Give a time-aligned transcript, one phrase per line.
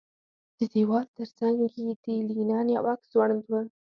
[0.57, 1.69] د دېوال ترڅنګ یې
[2.03, 2.05] د
[2.35, 3.51] لینن یو عکس ځوړند و